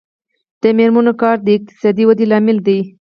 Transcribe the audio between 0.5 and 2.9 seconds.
د میرمنو کار د اقتصادي ودې لامل دی.